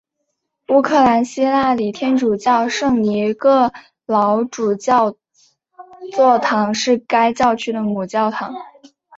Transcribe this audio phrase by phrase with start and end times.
[0.69, 3.71] 乌克兰希腊礼天主教圣尼各
[4.07, 5.15] 老主教
[6.15, 8.55] 座堂是该教区的母教堂。